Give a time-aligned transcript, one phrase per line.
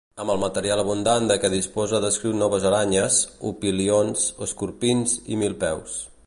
[0.21, 3.19] Amb el material abundant de què disposa descriu noves aranyes,
[3.51, 6.01] opilions, escorpins i milpeus.